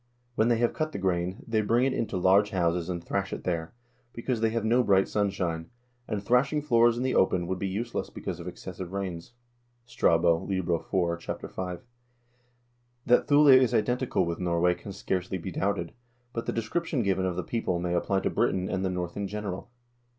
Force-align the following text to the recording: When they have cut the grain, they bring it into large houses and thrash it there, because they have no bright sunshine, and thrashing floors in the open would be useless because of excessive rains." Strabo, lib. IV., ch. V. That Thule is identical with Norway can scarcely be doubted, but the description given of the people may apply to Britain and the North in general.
When 0.33 0.47
they 0.47 0.57
have 0.57 0.73
cut 0.73 0.93
the 0.93 0.97
grain, 0.97 1.45
they 1.47 1.61
bring 1.61 1.85
it 1.85 1.93
into 1.93 2.17
large 2.17 2.49
houses 2.49 2.89
and 2.89 3.03
thrash 3.03 3.31
it 3.31 3.43
there, 3.43 3.75
because 4.13 4.41
they 4.41 4.49
have 4.49 4.65
no 4.65 4.81
bright 4.81 5.07
sunshine, 5.07 5.69
and 6.07 6.23
thrashing 6.23 6.59
floors 6.63 6.97
in 6.97 7.03
the 7.03 7.13
open 7.13 7.45
would 7.45 7.59
be 7.59 7.67
useless 7.67 8.09
because 8.09 8.39
of 8.39 8.47
excessive 8.47 8.93
rains." 8.93 9.33
Strabo, 9.85 10.39
lib. 10.43 10.67
IV., 10.71 11.19
ch. 11.19 11.27
V. 11.27 11.83
That 13.05 13.27
Thule 13.27 13.47
is 13.49 13.75
identical 13.75 14.25
with 14.25 14.39
Norway 14.39 14.73
can 14.73 14.91
scarcely 14.91 15.37
be 15.37 15.51
doubted, 15.51 15.93
but 16.33 16.47
the 16.47 16.51
description 16.51 17.03
given 17.03 17.27
of 17.27 17.35
the 17.35 17.43
people 17.43 17.77
may 17.77 17.93
apply 17.93 18.21
to 18.21 18.31
Britain 18.31 18.67
and 18.67 18.83
the 18.83 18.89
North 18.89 19.15
in 19.15 19.27
general. 19.27 19.69